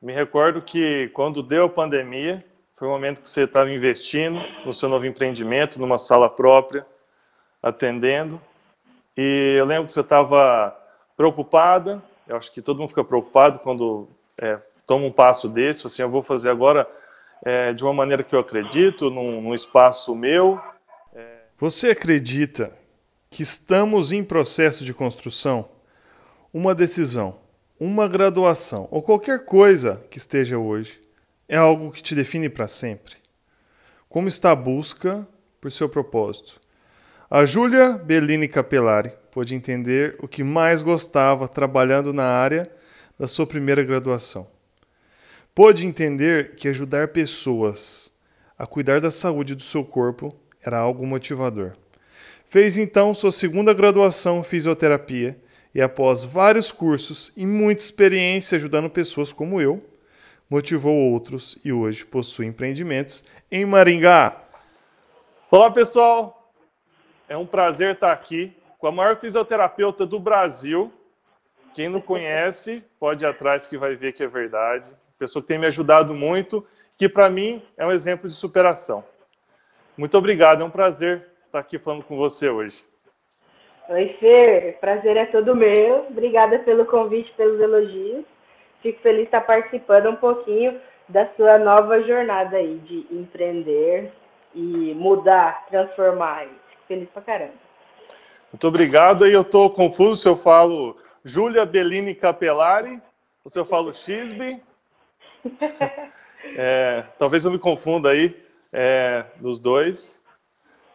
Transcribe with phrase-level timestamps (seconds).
[0.00, 2.44] Me recordo que quando deu a pandemia,
[2.76, 6.86] foi o momento que você estava investindo no seu novo empreendimento, numa sala própria,
[7.60, 8.40] atendendo.
[9.16, 10.76] E eu lembro que você estava
[11.16, 12.00] preocupada.
[12.28, 14.08] Eu acho que todo mundo fica preocupado quando
[14.40, 15.84] é, toma um passo desse.
[15.84, 16.88] Assim, eu vou fazer agora
[17.44, 20.60] é, de uma maneira que eu acredito, num, num espaço meu.
[21.12, 21.38] É...
[21.58, 22.72] Você acredita
[23.28, 25.68] que estamos em processo de construção?
[26.54, 27.36] Uma decisão,
[27.78, 31.00] uma graduação ou qualquer coisa que esteja hoje
[31.48, 33.14] é algo que te define para sempre.
[34.08, 35.26] Como está a busca
[35.60, 36.60] por seu propósito?
[37.30, 42.70] A Júlia Bellini Capelari pôde entender o que mais gostava trabalhando na área
[43.18, 44.48] da sua primeira graduação.
[45.54, 48.12] Pôde entender que ajudar pessoas
[48.58, 51.72] a cuidar da saúde do seu corpo era algo motivador.
[52.46, 55.38] Fez então sua segunda graduação em fisioterapia
[55.74, 59.78] e, após vários cursos e muita experiência ajudando pessoas como eu,
[60.48, 64.36] motivou outros e hoje possui empreendimentos em Maringá.
[65.50, 66.52] Olá, pessoal!
[67.28, 70.92] É um prazer estar aqui com a maior fisioterapeuta do Brasil.
[71.74, 74.94] Quem não conhece, pode ir atrás que vai ver que é verdade.
[75.18, 79.04] Pessoa que tem me ajudado muito, que para mim é um exemplo de superação.
[79.96, 82.84] Muito obrigado, é um prazer estar aqui falando com você hoje.
[83.88, 86.08] Oi, Fer, prazer é todo meu.
[86.10, 88.22] Obrigada pelo convite, pelos elogios.
[88.82, 94.10] Fico feliz de estar participando um pouquinho da sua nova jornada aí de empreender
[94.54, 96.46] e mudar, transformar
[96.86, 97.54] feliz pra caramba.
[98.52, 99.26] Muito obrigado.
[99.26, 103.00] E eu estou confuso se eu falo Júlia Bellini Capelari
[103.42, 104.62] ou se eu falo Xisby.
[106.56, 108.34] É, talvez eu me confunda aí
[108.72, 110.24] é, dos dois,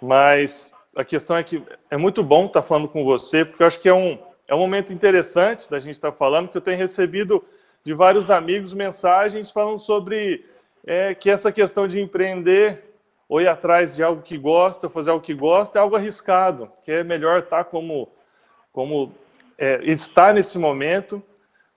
[0.02, 3.80] mas a questão é que é muito bom estar falando com você, porque eu acho
[3.80, 7.44] que é um, é um momento interessante da gente estar falando, que eu tenho recebido
[7.84, 10.46] de vários amigos mensagens falando sobre
[10.86, 12.94] é, que essa questão de empreender
[13.28, 16.92] ou ir atrás de algo que gosta, fazer algo que gosta, é algo arriscado, que
[16.92, 18.10] é melhor estar como,
[18.72, 19.12] como
[19.58, 21.24] é, estar nesse momento,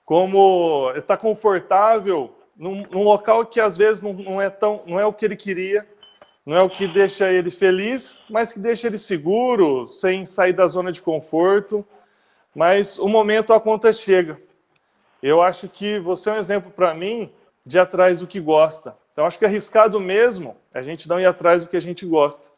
[0.05, 5.07] como estar confortável num, num, local que às vezes não, não, é tão, não é
[5.07, 5.87] o que ele queria,
[6.47, 10.69] não é o que deixa ele feliz, mas que deixa ele seguro, sem sair da
[10.69, 11.85] zona de conforto.
[12.55, 14.41] Mas o momento a conta chega.
[15.21, 17.33] Eu acho que você é um exemplo para mim
[17.65, 18.97] de atrás do que gosta.
[19.11, 22.07] Então, acho que é arriscado mesmo a gente não ir atrás do que a gente
[22.07, 22.53] gosta.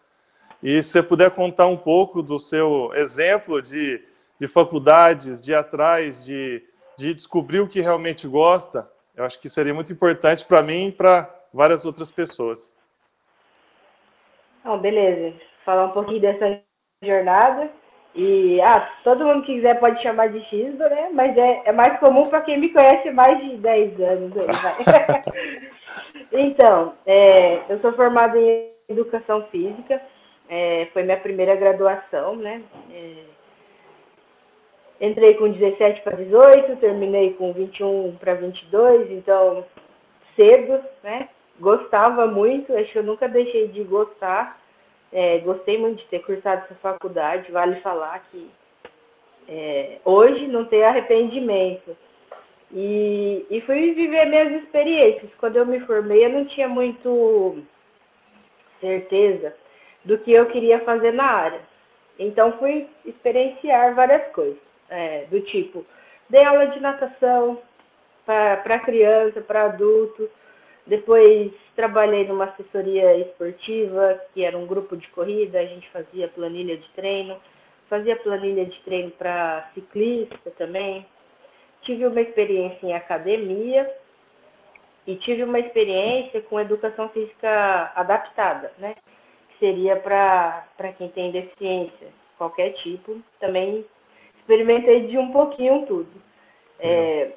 [0.63, 4.03] E se você puder contar um pouco do seu exemplo de,
[4.39, 6.63] de faculdades, de ir atrás, de,
[6.97, 10.93] de descobrir o que realmente gosta, eu acho que seria muito importante para mim e
[10.93, 12.77] para várias outras pessoas.
[14.65, 15.35] Bom, beleza.
[15.65, 16.61] Falar um pouquinho dessa
[17.03, 17.71] jornada.
[18.15, 21.11] E, ah, todo mundo que quiser pode chamar de Xisdo, né?
[21.13, 24.33] Mas é, é mais comum para quem me conhece mais de 10 anos.
[26.33, 30.01] Então, é, eu sou formada em Educação Física,
[30.49, 32.63] é, foi minha primeira graduação, né?
[32.93, 33.25] É,
[35.01, 39.65] entrei com 17 para 18, terminei com 21 para 22, então
[40.37, 41.29] cedo, né?
[41.59, 44.61] Gostava muito, acho que eu nunca deixei de gostar.
[45.13, 48.51] É, gostei muito de ter cursado essa faculdade, vale falar que
[49.49, 51.97] é, hoje não tenho arrependimento.
[52.71, 55.31] E, e fui viver minhas experiências.
[55.39, 57.63] Quando eu me formei, eu não tinha muito
[58.81, 59.55] certeza
[60.05, 61.61] do que eu queria fazer na área.
[62.19, 64.59] Então fui experienciar várias coisas,
[64.91, 65.85] é, do tipo,
[66.29, 67.59] dei aula de natação
[68.27, 70.29] para criança, para adulto,
[70.89, 76.77] depois trabalhei numa assessoria esportiva, que era um grupo de corrida, a gente fazia planilha
[76.79, 77.37] de treino,
[77.89, 81.07] fazia planilha de treino para ciclista também,
[81.83, 83.89] tive uma experiência em academia
[85.07, 88.95] e tive uma experiência com educação física adaptada, né?
[89.51, 90.65] Que seria para
[90.97, 93.21] quem tem deficiência, qualquer tipo.
[93.39, 93.85] Também
[94.39, 96.11] experimentei de um pouquinho tudo.
[96.81, 97.33] É,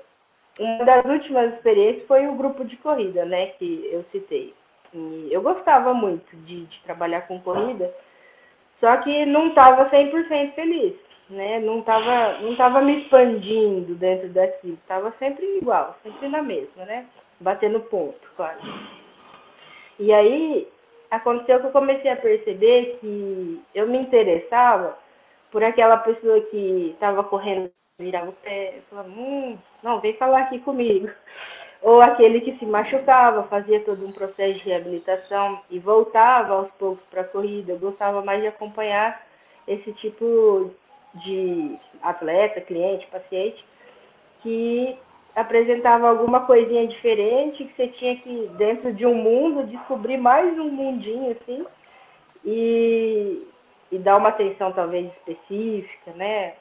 [0.59, 3.47] uma das últimas experiências foi o grupo de corrida, né?
[3.47, 4.53] Que eu citei.
[4.93, 7.93] E eu gostava muito de, de trabalhar com corrida,
[8.79, 10.95] só que não estava 100% feliz
[11.31, 11.59] né?
[11.59, 17.05] Não estava não tava me expandindo dentro daquilo, estava sempre igual, sempre na mesma, né?
[17.39, 18.59] Batendo ponto, claro.
[19.97, 20.67] E aí
[21.09, 24.97] aconteceu que eu comecei a perceber que eu me interessava
[25.49, 27.71] por aquela pessoa que estava correndo,
[28.01, 31.09] virava o pé, eu falava, hum, não, vem falar aqui comigo.
[31.81, 37.03] Ou aquele que se machucava, fazia todo um processo de reabilitação e voltava aos poucos
[37.09, 37.71] para a corrida.
[37.71, 39.25] Eu gostava mais de acompanhar
[39.67, 40.71] esse tipo
[41.15, 43.65] de atleta, cliente, paciente,
[44.43, 44.95] que
[45.35, 50.69] apresentava alguma coisinha diferente, que você tinha que, dentro de um mundo, descobrir mais um
[50.69, 51.65] mundinho, assim,
[52.45, 53.47] e,
[53.91, 56.53] e dar uma atenção talvez específica, né,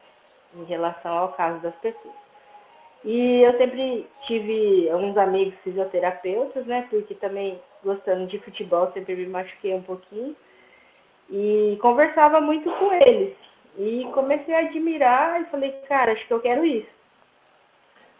[0.54, 2.14] em relação ao caso das pessoas.
[3.04, 9.26] E eu sempre tive alguns amigos fisioterapeutas, né, porque também gostando de futebol sempre me
[9.26, 10.36] machuquei um pouquinho,
[11.30, 13.34] e conversava muito com eles.
[13.78, 17.00] E comecei a admirar e falei, cara, acho que eu quero isso.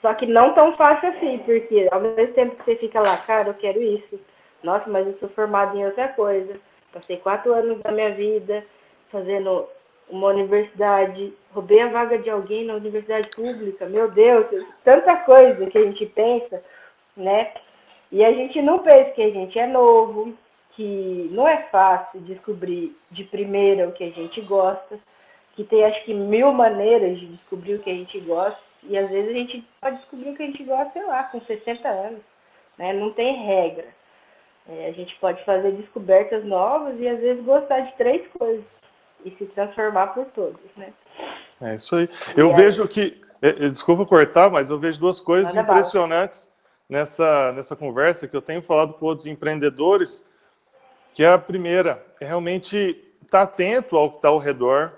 [0.00, 3.48] Só que não tão fácil assim, porque ao mesmo tempo que você fica lá, cara,
[3.48, 4.18] eu quero isso.
[4.62, 6.58] Nossa, mas eu sou formado em outra coisa.
[6.92, 8.64] Passei quatro anos da minha vida
[9.10, 9.68] fazendo
[10.10, 13.86] uma universidade, roubei a vaga de alguém na universidade pública.
[13.86, 14.46] Meu Deus,
[14.84, 16.62] tanta coisa que a gente pensa,
[17.16, 17.52] né?
[18.10, 20.34] E a gente não pensa que a gente é novo,
[20.74, 24.98] que não é fácil descobrir de primeira o que a gente gosta,
[25.54, 29.08] que tem acho que mil maneiras de descobrir o que a gente gosta, e às
[29.10, 32.20] vezes a gente pode descobrir o que a gente gosta, sei lá, com 60 anos.
[32.78, 32.92] Né?
[32.94, 33.86] Não tem regra.
[34.68, 38.64] É, a gente pode fazer descobertas novas e às vezes gostar de três coisas
[39.24, 40.86] e se transformar por todas, né?
[41.60, 42.08] É isso aí.
[42.36, 42.88] Eu e vejo aí...
[42.88, 46.56] que, é, é, desculpa cortar, mas eu vejo duas coisas Nada impressionantes
[46.88, 50.26] nessa, nessa conversa que eu tenho falado com outros empreendedores,
[51.14, 54.92] que é a primeira, é realmente estar atento ao que está ao redor,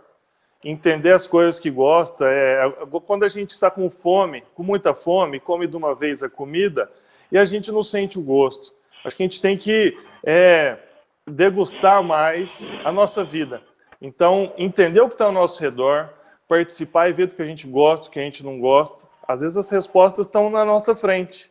[0.64, 2.24] entender as coisas que gosta.
[2.28, 2.62] É,
[3.04, 6.90] quando a gente está com fome, com muita fome, come de uma vez a comida
[7.30, 8.72] e a gente não sente o gosto.
[9.04, 10.78] Acho que a gente tem que é,
[11.26, 13.62] degustar mais a nossa vida.
[14.04, 16.10] Então, entender o que está ao nosso redor,
[16.49, 19.06] participar e ver do que a gente gosta, o que a gente não gosta.
[19.26, 21.49] Às vezes as respostas estão na nossa frente.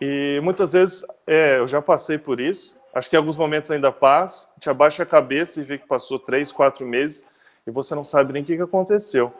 [0.00, 3.92] E muitas vezes, é, eu já passei por isso, acho que em alguns momentos ainda
[3.92, 7.24] passo, gente abaixa a cabeça e vê que passou três, quatro meses
[7.64, 9.32] e você não sabe nem o que aconteceu.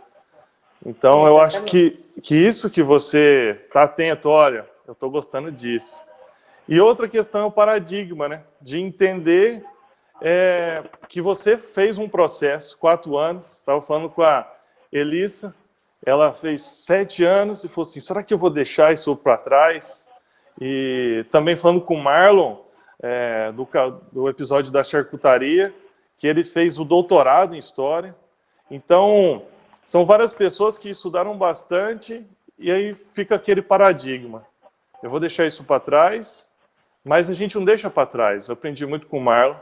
[0.85, 6.01] Então, eu acho que, que isso que você está atento, olha, eu estou gostando disso.
[6.69, 8.45] E outra questão é o paradigma, né?
[8.63, 9.65] De entender
[10.23, 14.51] é, que você fez um processo, quatro anos, estava falando com a
[14.93, 15.55] Elissa,
[16.05, 20.07] ela fez sete anos e falou assim, será que eu vou deixar isso para trás?
[20.61, 22.59] E também falando com o Marlon,
[23.03, 23.69] é, do,
[24.13, 25.75] do episódio da charcutaria,
[26.17, 28.15] que ele fez o doutorado em História.
[28.71, 29.43] Então,
[29.83, 32.27] são várias pessoas que estudaram bastante
[32.59, 34.47] e aí fica aquele paradigma.
[35.03, 36.51] Eu vou deixar isso para trás,
[37.05, 38.49] mas a gente não deixa para trás.
[38.49, 39.57] Eu aprendi muito com o Marlon,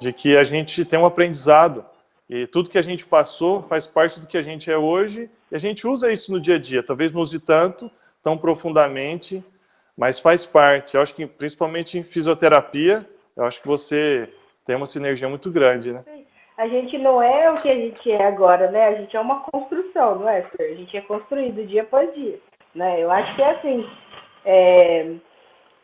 [0.00, 1.84] de que a gente tem um aprendizado
[2.28, 5.56] e tudo que a gente passou faz parte do que a gente é hoje e
[5.56, 6.82] a gente usa isso no dia a dia.
[6.82, 7.90] Talvez não use tanto,
[8.22, 9.44] tão profundamente,
[9.96, 10.94] mas faz parte.
[10.94, 13.06] Eu acho que principalmente em fisioterapia,
[13.36, 14.32] eu acho que você
[14.64, 16.04] tem uma sinergia muito grande, né?
[16.56, 18.88] A gente não é o que a gente é agora, né?
[18.88, 22.38] A gente é uma construção, não é, A gente é construído dia após dia,
[22.74, 23.02] né?
[23.02, 23.86] Eu acho que é assim,
[24.44, 25.14] é,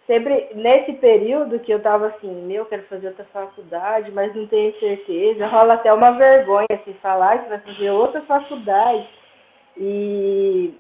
[0.07, 4.79] sempre nesse período que eu tava assim, meu, quero fazer outra faculdade, mas não tenho
[4.79, 9.09] certeza, rola até uma vergonha se falar que vai fazer outra faculdade.
[9.77, 10.75] E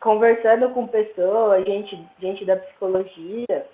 [0.00, 3.66] conversando com pessoas, gente, gente da psicologia,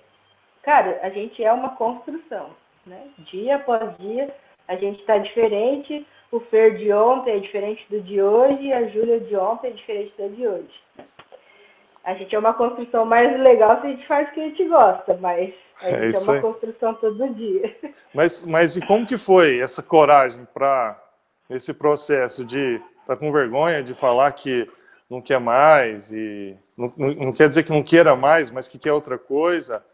[0.61, 2.51] cara, a gente é uma construção,
[2.85, 3.07] né?
[3.31, 4.33] Dia após dia
[4.67, 9.19] a gente está diferente, o Fer de ontem é diferente do de hoje, a Júlia
[9.19, 10.79] de ontem é diferente da de hoje.
[12.09, 14.67] A gente é uma construção mais legal se a gente faz o que a gente
[14.67, 16.41] gosta, mas a é gente é, é uma aí.
[16.41, 17.77] construção todo dia.
[18.11, 20.99] Mas, mas e como que foi essa coragem para
[21.47, 24.67] esse processo de estar tá com vergonha de falar que
[25.07, 28.91] não quer mais e não, não, quer dizer que não queira mais, mas que quer
[28.91, 29.85] outra coisa?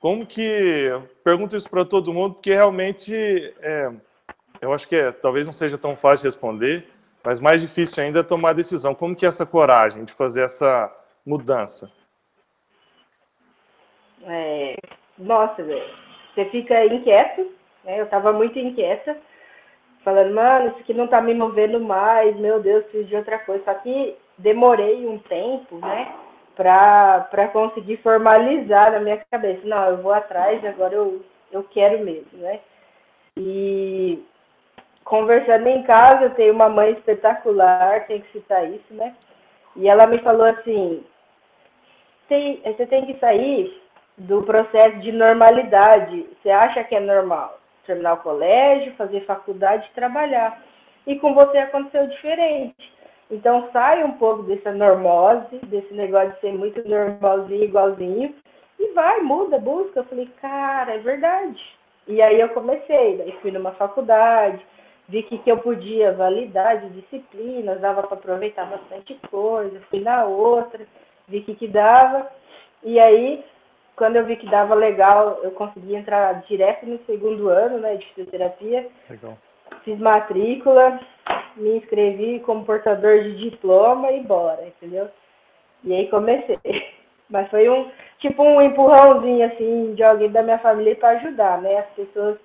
[0.00, 0.90] Como que
[1.22, 3.14] pergunto isso para todo mundo porque realmente
[3.60, 3.92] é,
[4.60, 6.88] eu acho que é, talvez não seja tão fácil de responder,
[7.22, 8.92] mas mais difícil ainda é tomar a decisão.
[8.92, 10.92] Como que é essa coragem de fazer essa
[11.26, 11.96] mudança?
[14.24, 14.76] É,
[15.18, 17.50] nossa, você fica inquieto,
[17.84, 18.00] né?
[18.00, 19.16] Eu estava muito inquieta,
[20.04, 23.64] falando, mano, isso aqui não está me movendo mais, meu Deus, preciso de outra coisa.
[23.64, 26.14] Só que demorei um tempo, né,
[26.54, 29.60] para conseguir formalizar na minha cabeça.
[29.64, 32.60] Não, eu vou atrás, agora eu, eu quero mesmo, né?
[33.36, 34.22] E
[35.04, 39.14] conversando em casa, eu tenho uma mãe espetacular, tem que citar isso, né?
[39.76, 41.02] E ela me falou assim:
[42.32, 43.82] tem, você tem que sair
[44.16, 46.26] do processo de normalidade.
[46.40, 50.62] Você acha que é normal terminar o colégio, fazer faculdade, trabalhar.
[51.06, 52.92] E com você aconteceu diferente.
[53.30, 58.34] Então sai um pouco dessa normose, desse negócio de ser muito normalzinho, igualzinho,
[58.78, 60.00] e vai, muda, busca.
[60.00, 61.60] Eu falei, cara, é verdade.
[62.06, 64.64] E aí eu comecei, daí fui numa faculdade,
[65.08, 70.24] vi que, que eu podia validar de disciplinas, dava para aproveitar bastante coisa, fui na
[70.24, 70.86] outra
[71.32, 72.30] vi que, que dava.
[72.84, 73.42] E aí,
[73.96, 78.06] quando eu vi que dava legal, eu consegui entrar direto no segundo ano né, de
[78.08, 78.86] fisioterapia.
[79.08, 79.36] Legal.
[79.84, 81.00] Fiz matrícula,
[81.56, 85.08] me inscrevi como portador de diploma e bora, entendeu?
[85.82, 86.58] E aí comecei.
[87.30, 91.78] Mas foi um tipo um empurrãozinho assim de alguém da minha família para ajudar, né?
[91.78, 92.36] As pessoas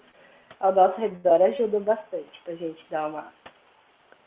[0.59, 3.27] ao nosso redor ajudam bastante pra gente dar uma.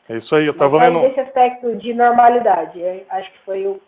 [0.08, 1.06] É isso aí, eu tava Mas lendo.
[1.06, 3.80] Esse aspecto de normalidade, acho que foi um,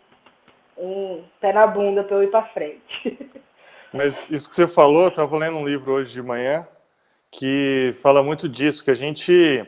[0.77, 3.31] um pé na bunda para eu ir para frente.
[3.93, 6.67] Mas isso que você falou, eu tava lendo um livro hoje de manhã
[7.31, 9.65] que fala muito disso, que a gente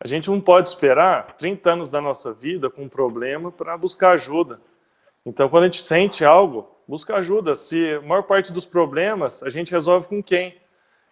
[0.00, 4.10] a gente não pode esperar 30 anos da nossa vida com um problema para buscar
[4.10, 4.60] ajuda.
[5.24, 7.56] Então, quando a gente sente algo, busca ajuda.
[7.56, 10.60] Se a maior parte dos problemas a gente resolve com quem?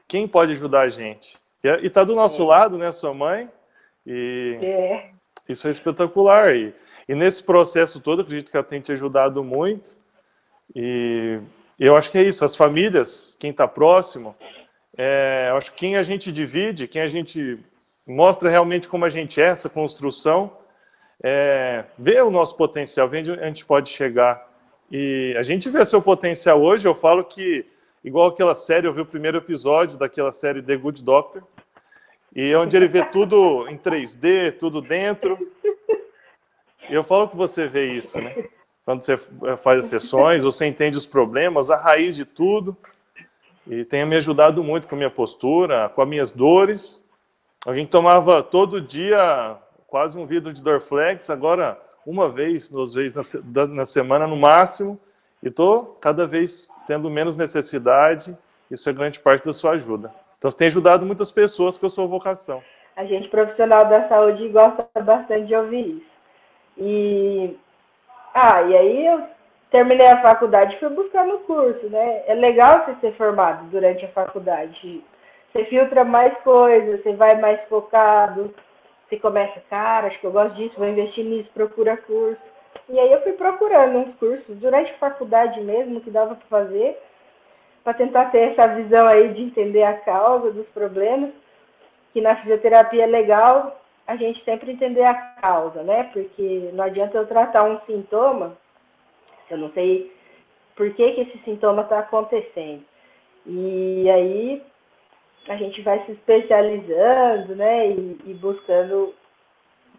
[0.07, 1.39] Quem pode ajudar a gente?
[1.65, 2.47] E está do nosso é.
[2.47, 3.49] lado, né, sua mãe?
[4.07, 5.11] E é.
[5.49, 6.55] isso é espetacular.
[6.55, 6.75] E,
[7.09, 9.97] e nesse processo todo, acredito que ela tem te ajudado muito.
[10.75, 11.41] E
[11.79, 12.45] eu acho que é isso.
[12.45, 14.37] As famílias, quem está próximo,
[14.97, 17.59] é, eu acho que quem a gente divide, quem a gente
[18.07, 20.53] mostra realmente como a gente é, essa construção,
[21.23, 24.51] é, vê o nosso potencial, vê onde a gente pode chegar.
[24.91, 27.65] E a gente vê seu potencial hoje, eu falo que,
[28.05, 31.43] igual aquela série, eu vi o primeiro episódio daquela série The Good Doctor,
[32.35, 35.52] e onde ele vê tudo em 3D, tudo dentro.
[36.93, 38.45] Eu falo que você vê isso, né?
[38.85, 42.77] Quando você faz as sessões, você entende os problemas, a raiz de tudo.
[43.67, 47.11] E tem me ajudado muito com a minha postura, com as minhas dores.
[47.65, 49.57] Alguém tomava todo dia
[49.87, 55.01] quase um vidro de Dorflex, agora uma vez, duas vezes na, na semana no máximo,
[55.43, 58.37] e estou cada vez tendo menos necessidade,
[58.71, 60.13] isso é grande parte da sua ajuda.
[60.37, 62.63] Então você tem ajudado muitas pessoas com a sua vocação.
[62.97, 66.12] A gente profissional da saúde gosta bastante de ouvir isso.
[66.77, 67.57] E
[68.35, 69.23] ah, e aí eu
[69.71, 72.23] terminei a faculdade e fui buscar no curso, né?
[72.27, 75.03] É legal você ser formado durante a faculdade.
[75.53, 78.55] Você filtra mais coisas, você vai mais focado,
[79.07, 82.41] você começa, cara, acho que eu gosto disso, vou investir nisso, procura curso.
[82.89, 86.99] E aí eu fui procurando uns cursos durante a faculdade mesmo que dava para fazer,
[87.85, 91.31] para tentar ter essa visão aí de entender a causa dos problemas,
[92.13, 96.05] que na fisioterapia é legal a gente sempre entender a causa, né?
[96.13, 98.57] Porque não adianta eu tratar um sintoma
[99.47, 100.13] se eu não sei
[100.75, 102.83] por que, que esse sintoma está acontecendo.
[103.47, 104.63] E aí
[105.49, 109.15] a gente vai se especializando, né, e, e buscando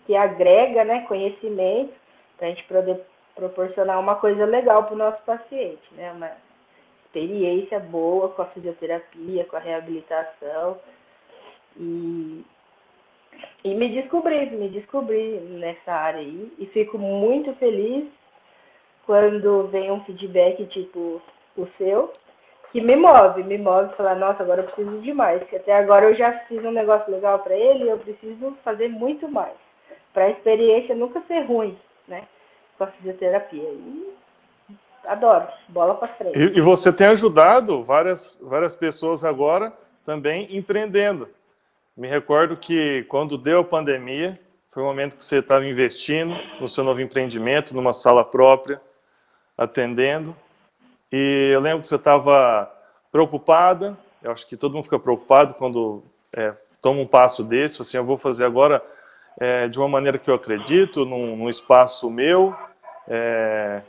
[0.05, 1.93] que agrega, né, conhecimento
[2.37, 3.01] para a gente poder
[3.35, 6.31] proporcionar uma coisa legal para o nosso paciente, né, uma
[7.05, 10.79] experiência boa com a fisioterapia, com a reabilitação
[11.77, 12.45] e,
[13.65, 18.05] e me descobri, me descobri nessa área aí e fico muito feliz
[19.05, 21.21] quando vem um feedback tipo
[21.57, 22.11] o seu,
[22.71, 26.05] que me move, me move falar, nossa, agora eu preciso de mais, que até agora
[26.05, 29.53] eu já fiz um negócio legal para ele, eu preciso fazer muito mais,
[30.11, 32.23] para a experiência nunca ser ruim, né,
[32.77, 33.61] com a fisioterapia.
[33.61, 34.13] E
[35.05, 36.37] adoro, bola para frente.
[36.37, 39.71] E, e, você tem ajudado várias, várias pessoas agora
[40.05, 41.29] também empreendendo.
[41.95, 44.39] Me recordo que quando deu a pandemia,
[44.71, 48.81] foi o momento que você estava investindo no seu novo empreendimento, numa sala própria,
[49.55, 50.35] atendendo.
[51.11, 52.71] E eu lembro que você estava
[53.11, 56.03] preocupada, eu acho que todo mundo fica preocupado quando
[56.35, 58.83] é, toma um passo desse, assim, eu vou fazer agora
[59.39, 62.55] é, de uma maneira que eu acredito, num, num espaço meu,
[63.07, 63.83] é,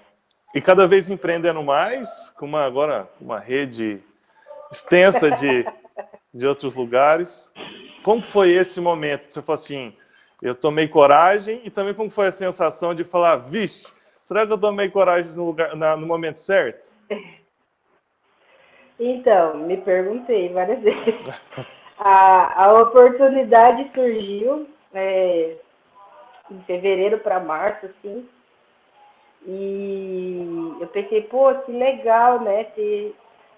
[0.54, 3.98] e cada vez empreendendo mais, com uma, agora uma rede
[4.70, 5.64] extensa de,
[6.34, 7.50] de outros lugares.
[8.04, 9.32] Como foi esse momento?
[9.32, 9.96] Você falou assim,
[10.42, 14.60] eu tomei coragem, e também como foi a sensação de falar, vixe, será que eu
[14.60, 16.94] tomei coragem no, lugar, na, no momento certo?
[19.00, 21.66] Então, me perguntei várias vezes.
[21.98, 25.56] A, a oportunidade surgiu é,
[26.50, 28.28] em fevereiro para março, assim.
[29.46, 32.64] E eu pensei, pô, que legal, né?
[32.64, 33.14] Ter,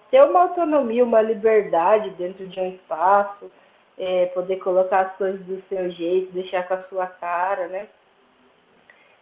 [0.09, 3.51] ter uma autonomia, uma liberdade dentro de um espaço,
[3.97, 7.87] é, poder colocar as coisas do seu jeito, deixar com a sua cara, né?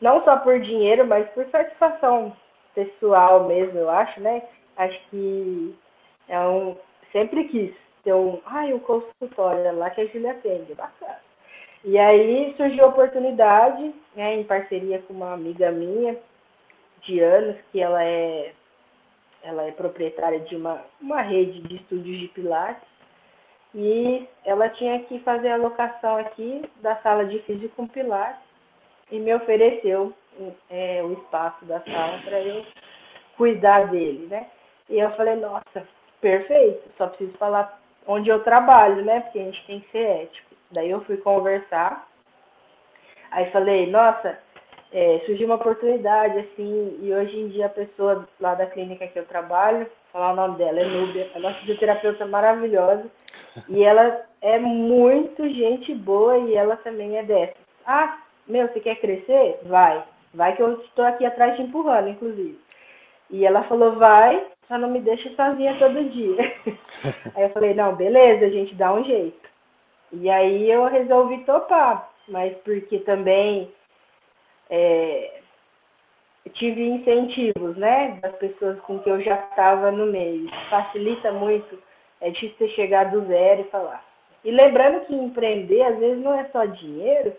[0.01, 2.35] Não só por dinheiro, mas por satisfação
[2.73, 4.43] pessoal mesmo, eu acho, né?
[4.75, 5.75] Acho que
[6.27, 6.75] é um.
[7.11, 8.39] Sempre quis ter um.
[8.45, 11.19] Ai, um consultório lá que a Julia atende, bacana.
[11.83, 16.17] E aí surgiu a oportunidade, né, em parceria com uma amiga minha
[17.03, 18.53] de anos, que ela é,
[19.43, 22.94] ela é proprietária de uma, uma rede de estúdios de Pilates.
[23.77, 28.39] E ela tinha que fazer a locação aqui da sala de físico com Pilates.
[29.11, 30.13] e me ofereceu
[30.69, 32.65] é, o espaço da sala para eu
[33.37, 34.47] cuidar dele, né?
[34.89, 35.85] E eu falei, nossa,
[36.21, 39.19] perfeito, só preciso falar onde eu trabalho, né?
[39.19, 40.55] Porque a gente tem que ser ético.
[40.71, 42.07] Daí eu fui conversar,
[43.29, 44.39] aí falei, nossa,
[44.91, 49.19] é, surgiu uma oportunidade, assim, e hoje em dia a pessoa lá da clínica que
[49.19, 53.05] eu trabalho, falar o nome dela, é Núbia, a nossa fisioterapeuta maravilhosa,
[53.69, 57.55] e ela é muito gente boa e ela também é dessa.
[57.85, 59.59] Ah, meu, você quer crescer?
[59.63, 60.03] Vai.
[60.33, 62.59] Vai que eu estou aqui atrás te empurrando, inclusive.
[63.29, 66.37] E ela falou, vai, só não me deixa sozinha todo dia.
[67.35, 69.49] aí eu falei, não, beleza, a gente dá um jeito.
[70.11, 73.71] E aí eu resolvi topar, mas porque também
[74.69, 75.39] é,
[76.53, 80.49] tive incentivos, né, das pessoas com que eu já estava no meio.
[80.69, 81.79] Facilita muito,
[82.25, 84.03] é difícil você chegar do zero e falar.
[84.43, 87.35] E lembrando que empreender, às vezes, não é só dinheiro,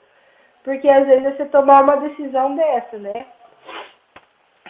[0.63, 3.27] porque às vezes é você tomar uma decisão dessa, né?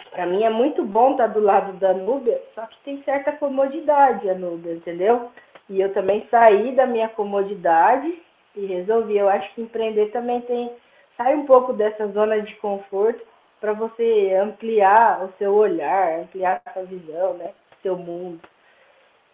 [0.09, 3.31] Para mim é muito bom estar tá do lado da Nubia, só que tem certa
[3.33, 5.29] comodidade a Nubia, entendeu?
[5.69, 8.19] E eu também saí da minha comodidade
[8.55, 9.17] e resolvi.
[9.17, 10.71] Eu acho que empreender também tem.
[11.15, 13.23] Sai um pouco dessa zona de conforto
[13.59, 17.51] para você ampliar o seu olhar, ampliar a sua visão, né?
[17.83, 18.39] Seu mundo.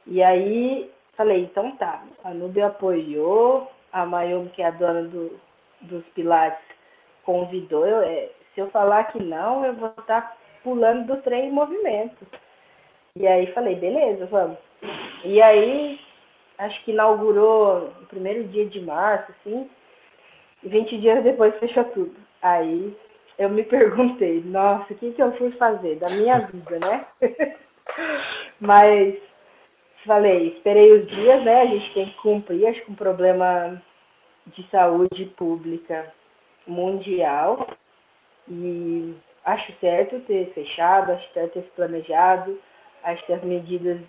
[0.05, 5.39] E aí falei, então tá, a Nubia apoiou, a Mayumi, que é a dona do,
[5.81, 6.63] dos Pilates
[7.23, 11.47] convidou, eu, é, se eu falar que não, eu vou estar tá pulando do trem
[11.47, 12.27] em movimento.
[13.15, 14.57] E aí falei, beleza, vamos.
[15.23, 15.99] E aí,
[16.57, 19.69] acho que inaugurou no primeiro dia de março, assim,
[20.63, 22.15] e 20 dias depois fechou tudo.
[22.41, 22.95] Aí
[23.37, 27.05] eu me perguntei, nossa, o que, que eu fui fazer da minha vida, né?
[28.59, 29.15] Mas
[30.05, 31.61] falei, esperei os dias, né?
[31.61, 33.81] A gente tem que cumprir, acho que um problema
[34.47, 36.11] de saúde pública
[36.67, 37.67] mundial
[38.47, 42.59] e acho certo ter fechado, acho certo ter planejado,
[43.03, 43.99] acho que as medidas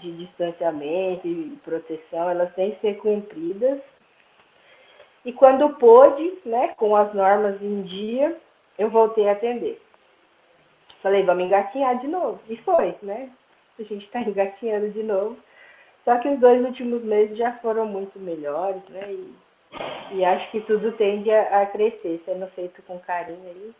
[0.00, 3.80] de distanciamento e proteção, elas têm que ser cumpridas.
[5.24, 8.36] E quando pôde, né, com as normas em dia,
[8.78, 9.80] eu voltei a atender.
[11.02, 12.40] Falei, vamos engatinhar de novo.
[12.48, 13.30] E foi, né?
[13.78, 15.36] A gente está engatinhando de novo.
[16.04, 19.10] Só que os dois últimos meses já foram muito melhores, né?
[19.10, 19.34] E
[20.12, 23.74] e acho que tudo tende a, crescer, sendo feito com carinho aí.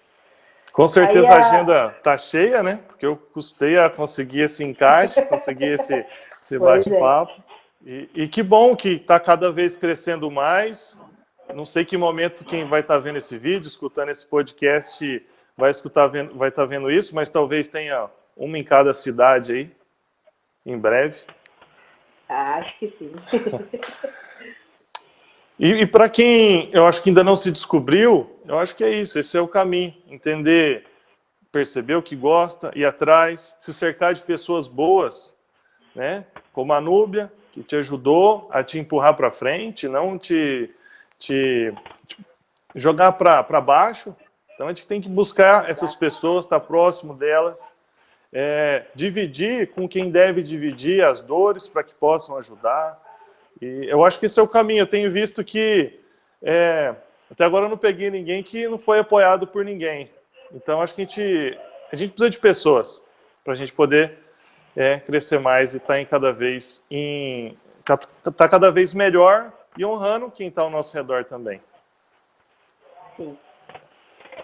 [0.72, 1.34] Com certeza a...
[1.34, 1.38] a...
[1.38, 2.80] agenda tá cheia, né?
[2.88, 6.04] Porque eu custei a conseguir esse encaixe, conseguir esse,
[6.42, 6.58] esse é.
[6.58, 7.32] bate-papo.
[7.86, 7.90] É.
[7.90, 11.00] E, e, que bom que está cada vez crescendo mais.
[11.54, 15.24] Não sei que momento quem vai estar tá vendo esse vídeo, escutando esse podcast,
[15.56, 19.70] vai escutar, vai estar tá vendo isso, mas talvez tenha uma em cada cidade aí,
[20.64, 21.18] em breve.
[22.28, 23.12] Acho que sim.
[25.58, 28.90] E, e para quem eu acho que ainda não se descobriu, eu acho que é
[28.90, 29.94] isso, esse é o caminho.
[30.08, 30.84] Entender,
[31.52, 35.36] perceber o que gosta, ir atrás, se cercar de pessoas boas,
[35.94, 36.24] né?
[36.52, 40.70] como a Núbia, que te ajudou a te empurrar para frente, não te,
[41.18, 41.72] te,
[42.06, 42.18] te
[42.74, 44.16] jogar para baixo.
[44.54, 47.76] Então a gente tem que buscar essas pessoas, estar próximo delas,
[48.34, 53.02] é, dividir com quem deve dividir as dores para que possam ajudar
[53.60, 54.80] e eu acho que esse é o caminho.
[54.80, 56.00] Eu tenho visto que
[56.42, 56.94] é,
[57.30, 60.10] até agora eu não peguei ninguém que não foi apoiado por ninguém.
[60.52, 61.58] Então acho que a gente,
[61.92, 63.08] a gente precisa de pessoas
[63.42, 64.18] para a gente poder
[64.76, 70.30] é, crescer mais e estar tá cada vez em tá cada vez melhor e honrando
[70.30, 71.60] quem está ao nosso redor também.
[73.16, 73.36] Sim.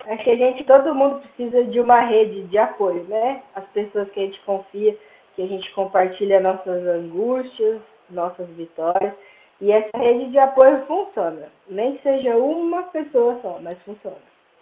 [0.07, 3.43] Acho que a gente, todo mundo precisa de uma rede de apoio, né?
[3.55, 4.97] As pessoas que a gente confia,
[5.37, 9.13] que a gente compartilha nossas angústias, nossas vitórias.
[9.61, 11.49] E essa rede de apoio funciona.
[11.69, 14.17] Nem que seja uma pessoa só, mas funciona.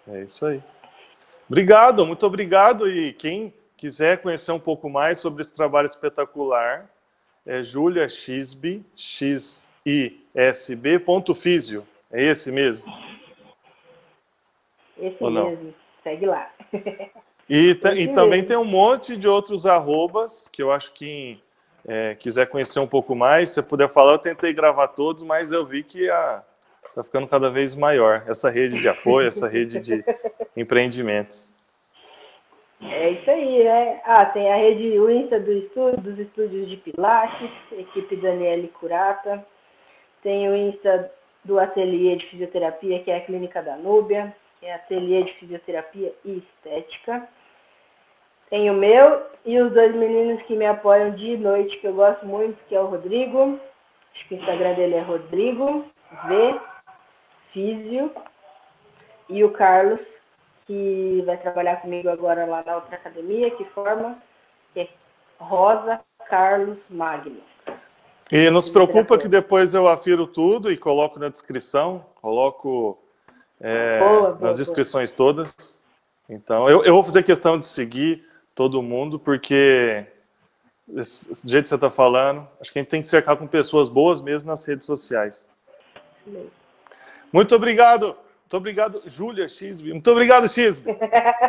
[0.09, 0.61] É isso aí.
[1.49, 2.89] Obrigado, muito obrigado.
[2.89, 6.91] E quem quiser conhecer um pouco mais sobre esse trabalho espetacular,
[7.47, 11.87] é Julia Xisb, X-I-S-B, ponto físio.
[12.13, 12.93] É esse mesmo?
[14.99, 15.65] Esse Ou mesmo.
[15.65, 15.75] Não?
[16.03, 16.51] Segue lá.
[17.51, 21.41] E, e também tem um monte de outros arrobas que eu acho que
[21.87, 25.65] é, quiser conhecer um pouco mais, se puder falar, eu tentei gravar todos, mas eu
[25.65, 26.11] vi que
[26.83, 30.05] está ficando cada vez maior essa rede de apoio, essa rede de
[30.55, 31.57] empreendimentos.
[32.81, 34.01] É isso aí, né?
[34.05, 39.45] Ah, tem a rede o Insta do estúdio, dos estúdios de Pilates, equipe Daniele Curata.
[40.23, 41.11] Tem o Insta
[41.45, 46.15] do Ateliê de Fisioterapia, que é a Clínica da Núbia, que é Ateliê de Fisioterapia
[46.25, 47.29] e Estética.
[48.51, 51.95] Tem o meu e os dois meninos que me apoiam dia e noite, que eu
[51.95, 53.61] gosto muito, que é o Rodrigo.
[54.15, 55.85] Acho que o Instagram dele é Rodrigo
[56.27, 56.61] V
[57.53, 58.11] Físio.
[59.29, 60.01] E o Carlos,
[60.67, 64.17] que vai trabalhar comigo agora lá na outra academia, que forma,
[64.73, 64.89] que é
[65.39, 67.41] Rosa Carlos Magno.
[68.33, 72.99] E não se preocupa que depois eu afiro tudo e coloco na descrição, coloco
[73.61, 75.17] é, boa, boa, nas inscrições boa.
[75.17, 75.85] todas.
[76.29, 80.07] Então, eu, eu vou fazer questão de seguir todo mundo, porque
[80.95, 83.47] esse, do jeito que você está falando, acho que a gente tem que cercar com
[83.47, 85.49] pessoas boas mesmo nas redes sociais.
[87.33, 88.17] Muito obrigado.
[88.49, 89.93] Muito obrigado, Júlia Xisby.
[89.93, 90.97] Muito obrigado, Xisby.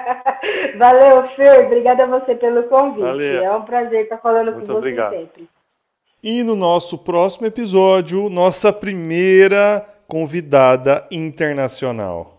[0.78, 1.66] Valeu, Fer.
[1.66, 3.04] Obrigada a você pelo convite.
[3.04, 3.44] Valeu.
[3.44, 5.12] É um prazer estar falando Muito com obrigado.
[5.12, 5.50] você sempre.
[6.22, 12.39] E no nosso próximo episódio, nossa primeira convidada internacional.